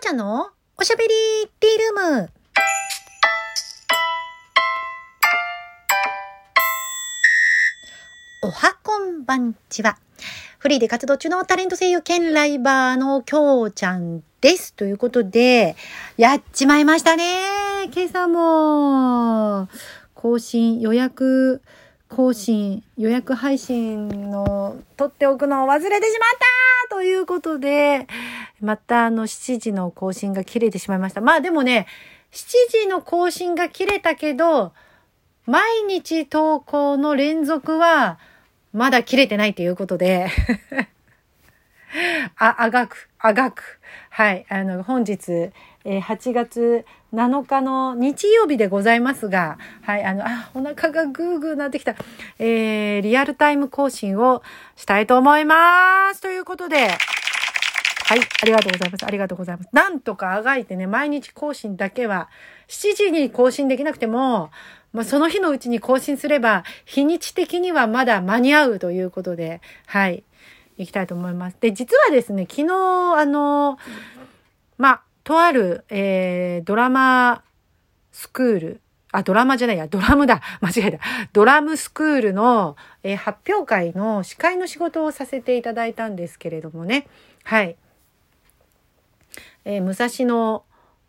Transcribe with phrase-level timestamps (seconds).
[0.00, 0.50] ちゃんの？
[0.76, 1.10] おしゃべり
[1.58, 2.30] ティールーム。
[8.44, 9.98] おはこんばんちは。
[10.58, 14.72] フリーで活動中のタレント声優兼ライバーのきょうちゃんです。
[14.74, 15.74] ということで、
[16.16, 17.90] やっちまいましたね。
[17.92, 19.68] 今朝も、
[20.14, 21.60] 更新、予約、
[22.08, 26.30] 更新、予約配信の撮っておくのを忘れてしまっ
[26.88, 28.06] たということで、
[28.60, 31.20] またあの7時の更新が切れてしまいました。
[31.20, 31.86] まあでもね、
[32.32, 34.72] 7時の更新が切れたけど、
[35.46, 38.18] 毎日投稿の連続は
[38.72, 40.28] まだ切れてないということで
[42.36, 43.80] あ、あがく、あがく。
[44.10, 44.46] はい。
[44.48, 45.50] あの、本日、
[45.90, 46.84] えー、8月
[47.14, 50.04] 7日の日曜日でございますが、はい。
[50.04, 51.96] あの、あ、お腹がグーグーなってきた。
[52.38, 54.42] えー、リアルタイム更新を
[54.76, 56.20] したいと思います。
[56.20, 58.20] ということで、はい。
[58.42, 59.06] ありがとうございます。
[59.06, 59.70] ありがとうございます。
[59.72, 62.28] なんとかあがいてね、毎日更新だけは、
[62.68, 64.50] 7時に更新できなくても、
[64.92, 70.22] まあ、その日のうちに更新すれば、日にち的にはまだ間に合うということで、はい。
[70.76, 71.56] 行きたいと思います。
[71.60, 72.74] で、実はですね、昨日、
[73.16, 73.78] あの、
[74.76, 77.44] まあ、とある、えー、ドラマ
[78.12, 78.80] スクール、
[79.12, 80.40] あ、ドラマじゃないや、ドラムだ。
[80.62, 81.00] 間違えた。
[81.34, 87.06] ドラムスクールの、えー、発表会の司会の仕事をさせていただいたんですけれどもね。
[87.44, 87.76] はい。
[89.66, 90.64] えー、武蔵野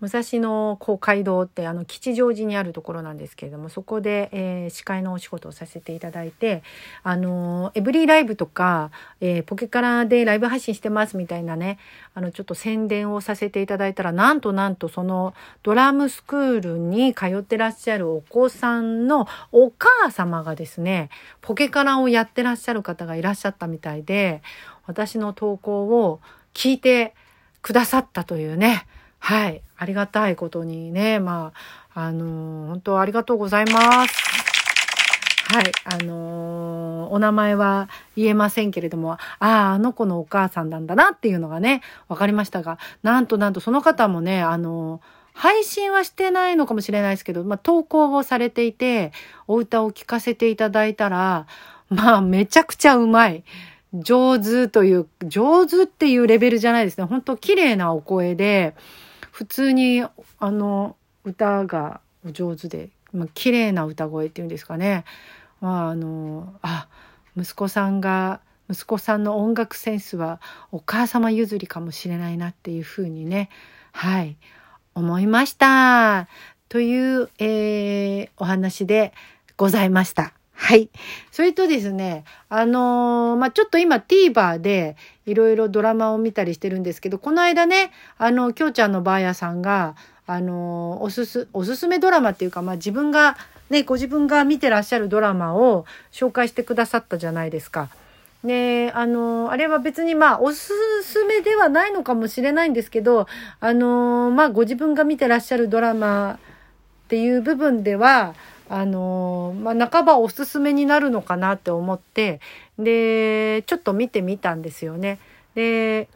[0.00, 6.62] 武蔵野公会堂ってあの吉祥寺にあるところなんですけれどもそこで、えー、司会のお仕事をさせていただいて
[7.02, 11.78] あのエブリーライブとか、えー、ポケカラでライブ配信してますみたいなね
[12.14, 21.10] あのちょっと宣伝をさせていただいたらなんとなんとそのドラムスクールに通ってらっしゃるお子さんのお母様がですね
[21.42, 24.42] ポケカラをやってらっしゃる方がいらっしゃったみたいで
[24.86, 26.20] 私の投稿を
[26.54, 27.14] 聞いて
[27.62, 28.86] くださったというね
[29.20, 29.62] はい。
[29.76, 31.52] ありがたいことにね、ま
[31.94, 34.14] あ、あのー、本当ありがとうございます。
[35.52, 35.72] はい。
[35.84, 45.00] あのー、お名前は言えませんけれども、ああ、あの子のお母さんなんだなっていうのがね、わかりましたが、なんとなんとその方もね、あのー、
[45.32, 49.12] 配信はしてないのかもしれないですけど、まあ、投稿をされていて、
[49.46, 51.46] お歌を聴かせていただいたら、
[51.88, 53.44] まあ、めちゃくちゃうまい。
[53.92, 57.04] 上手という、上手っていうレベルじゃないですね。
[57.04, 58.74] 本当綺麗なお声で、
[59.40, 60.04] 普通に
[60.38, 65.06] あの歌がお上手で、まあ、綺麗な歌声っていうんですかね。
[65.62, 66.88] まああのあ
[67.34, 70.42] 息子さんが息子さんの音楽センスは
[70.72, 73.48] お母様譲りかもしれないなっていうふうにね
[73.92, 74.36] はい
[74.94, 76.28] 思いました。
[76.68, 79.14] という、えー、お話で
[79.56, 80.34] ございました。
[80.60, 80.90] はい。
[81.32, 84.94] それとですね、あのー、まあ、ちょっと今 TVer で
[85.24, 93.38] いろいろドラマを見たりしてるんですけど、この間ね、あの、きょうちゃんのばあやさんが、あのー、おすす、おすすめドラマっていうか、まあ、自分が、
[93.70, 97.88] ね、ご自分が見てらっしゃるドラマを紹介してくださったじゃないですか。
[98.44, 103.26] ねあの、あれは別にまあ、おすすめではないのかもしれないんですけど、
[103.60, 106.38] あのまあ、ご自分が見てらっしゃるドラマっ
[107.08, 108.34] ていう部分では、
[108.72, 112.40] あのまあ、半ばおすすめになるのかなって思って
[112.78, 115.18] でちょっと見てみたんですよね。
[115.56, 116.08] で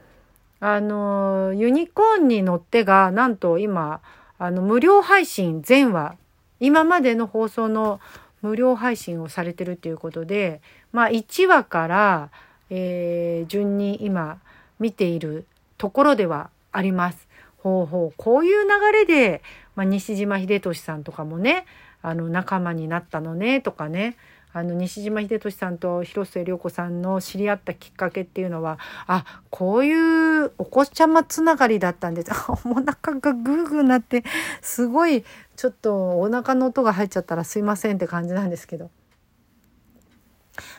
[0.60, 4.00] あのユニコーンに乗ってがなんと今
[4.38, 6.14] あの無料配信全話
[6.60, 7.98] 今までの放送の
[8.40, 10.60] 無料配信をされてるっていうことで、
[10.92, 12.30] まあ、1話から、
[12.70, 14.38] えー、順に今
[14.78, 15.44] 見ている
[15.76, 17.26] ところではあります。
[17.58, 19.42] ほうほうこういう流れで、
[19.74, 21.66] まあ、西島秀俊さんとかもね
[22.04, 24.16] あの仲間になったのねとかね
[24.52, 29.92] あの西島秀俊さんと広末涼子さんの知り合ったきっかけっていうのはあこうい
[30.44, 34.22] うお子ちゃまつながりだったんです お腹がグーグーなって
[34.60, 35.24] すごい
[35.56, 38.90] ちょっとお腹の音が入っちゃったらすいませんって感じなんですけど。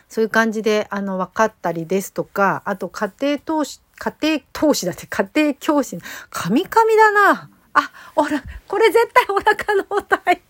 [0.08, 5.98] そういう感じで、あの、分かったりですとか、あと家庭投資、家庭投資だって家庭教師、
[6.30, 7.50] カミカミだな。
[7.74, 10.45] あ、ほら、これ絶対お腹の音入った。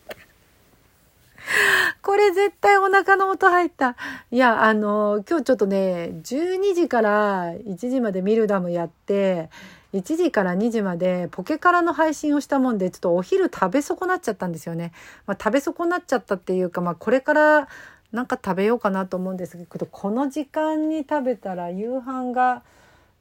[2.16, 3.94] これ絶対お腹の音入った。
[4.30, 9.50] いや、あの、今日ちょっとね、12時から1時までミルダムやって、
[9.92, 14.92] 1時から2時までポケカラの配信をしたもんで、ちょっとお昼食べ損なっちゃったんですよね。
[15.26, 17.68] まあ、食べ損なっちゃったっていうか、まあ、これから
[18.12, 22.62] なんか食べようかなと思うんですけど、この時間に食べたら夕飯が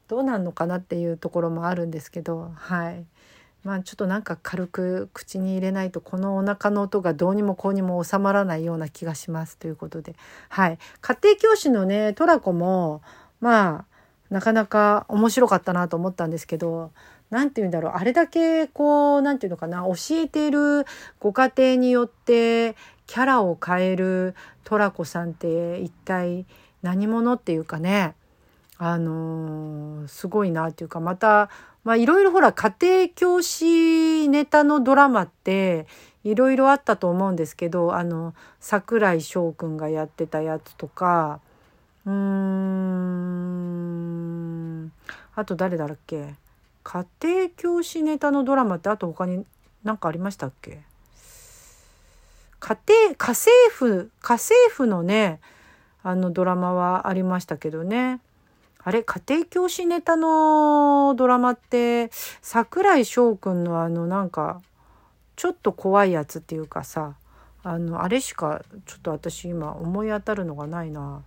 [0.08, 3.04] どうなんのかなっていうところもあるんですけど、はい。
[3.66, 10.14] まあちょっとなんか軽く口に入れないとこのお腹の音がどうにもこうにも収まらないような気がしますということで。
[10.50, 10.78] はい。
[11.00, 13.02] 家庭教師のねトラコも
[13.40, 13.96] まあ
[14.30, 16.92] なかなか面白かったなと思ったんですけど、
[17.28, 20.84] なんて言うんだろう、あれだけこう、なんていうのかな、教えている
[21.18, 22.76] ご家庭によって
[23.08, 26.46] キャラを変えるトラコさんって一体
[26.82, 28.14] 何者っていうかね、
[28.78, 31.48] あのー、すごいなっていうか、また、
[31.84, 35.86] まあいろいろほら家庭教師ネタのドラマって
[36.24, 41.40] いろいろあったと思うんですけど、あの、桜井翔くんがやってたやつとか、
[42.04, 44.92] うーん、
[45.34, 46.34] あと誰だっけ？
[46.84, 49.44] 家庭教師ネタのドラマってあと他に
[49.84, 50.80] 何かありましたっけ？
[52.58, 55.40] 家庭、家政婦、家政婦のね、
[56.02, 58.20] あのドラマはありましたけどね。
[58.86, 62.08] あれ家庭教師ネタのドラマって
[62.40, 64.62] 桜井翔くんのあのなんか
[65.34, 67.16] ちょっと怖いやつっていうかさ
[67.64, 71.24] あのあれしかちょっと私今思い当たるのがないな。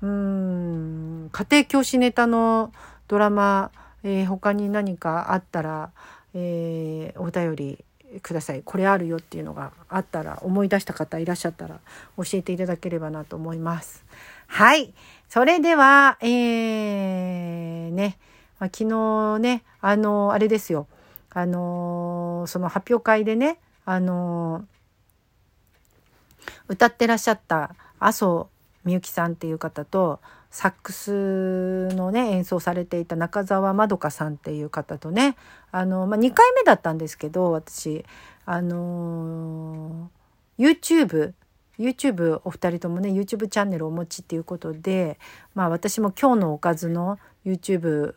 [0.00, 2.72] うーん家庭教師ネタの
[3.08, 3.72] ドラマ、
[4.02, 5.90] えー、他に何かあったら、
[6.32, 7.84] えー、お便り
[8.22, 11.78] くださいこれあるよっていうのがあったら思い出した方いらっしゃったら
[12.16, 14.02] 教えていただければなと思います。
[14.46, 14.94] はい。
[15.28, 18.18] それでは、えー、ね、
[18.58, 20.86] まあ、昨日ね、あの、あれですよ。
[21.30, 24.64] あの、その発表会でね、あの、
[26.68, 28.46] 歌ってらっしゃった麻生
[28.84, 30.20] みゆきさんっていう方と、
[30.50, 35.36] サックスのね、演奏されていた中澤まどかさんっていう方とね、
[35.70, 38.06] あの、まあ、2回目だったんですけど、私、
[38.46, 40.08] あの
[40.58, 41.34] YouTube
[41.78, 45.18] YouTube お二人ともね YouTube チャンネルをお持ちっていうことで
[45.54, 48.14] まあ私も今日のおかずの YouTube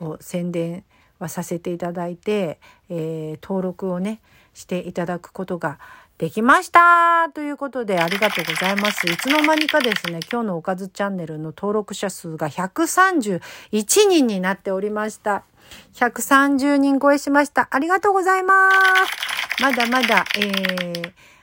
[0.00, 0.84] を宣伝
[1.18, 2.58] はさせていただいて、
[2.88, 4.20] えー、登録をね
[4.52, 5.78] していただくことが
[6.16, 9.06] できましたということでありがとうございます。
[9.08, 13.40] いつの間にかですね、今日のおかずチャンネルの登録者数が131
[14.08, 15.42] 人になっておりました。
[15.94, 17.66] 130人超えしました。
[17.70, 19.62] ありがとうございます。
[19.62, 21.33] まだまだ、えー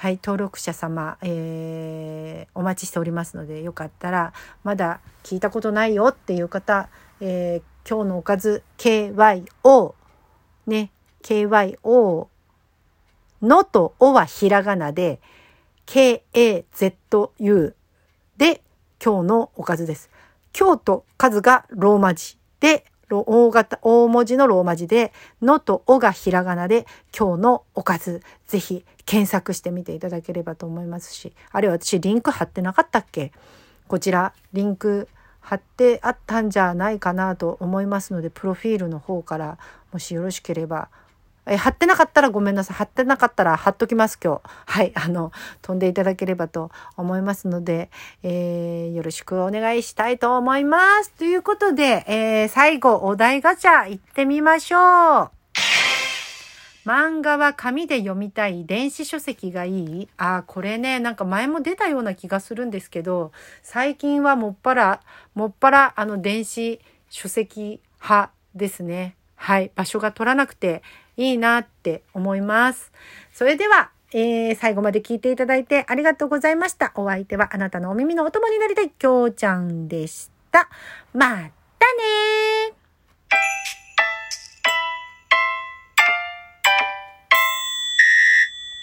[0.00, 4.32] はい、登録者様、えー、お待ちしておりますので、よかったら、
[4.64, 6.88] まだ聞いたことないよっていう方、
[7.20, 9.94] えー、今日のおかず、KYO、
[10.66, 10.90] ね、
[11.22, 12.28] KYO
[13.42, 15.20] のとおはひらがなで、
[15.84, 17.74] KAZU
[18.38, 18.62] で
[19.04, 20.08] 今日のおかずです。
[20.58, 22.86] 今日と数がローマ字で、
[23.18, 25.12] 大型、大文字のローマ字で、
[25.42, 26.86] のとおがひらがなで、
[27.16, 33.32] 今日のおかず、ぜひ検索してみていただければと思いますし、あれ私リンク貼ってなかったっけ？
[33.88, 35.08] こちら、リンク
[35.40, 39.58] 貼ってあったんじゃないかなと思いますので、プロフィールの方から、
[39.92, 40.88] もしよろしければ、
[41.50, 42.76] え貼ってなかったらごめんなさい。
[42.76, 44.50] 貼ってなかったら貼っときます、今日。
[44.66, 44.92] はい。
[44.94, 45.32] あの、
[45.62, 47.90] 飛んでいただければと思いますので、
[48.22, 51.10] えー、よろしくお願いしたいと思います。
[51.10, 55.30] ということで、えー、最後、お題ガチャ行ってみましょう。
[56.86, 60.08] 漫画は紙で読みたい電子書籍がいい？
[60.16, 63.32] ああ、これね、なんか前も出たような気がするんですけど、
[63.62, 65.00] 最近はもっぱら、
[65.34, 66.80] もっぱらあの電子
[67.10, 69.16] 書籍派ですね。
[69.40, 69.70] はい。
[69.74, 70.82] 場所が取らなくて
[71.16, 72.92] いいなって思います。
[73.32, 76.92] それでは、えー、最後まで聞いていただいてありがとうございました。
[76.94, 80.68] お相手はあなたのお耳のお供になりたい、きょうちゃんでした。
[81.14, 81.50] またね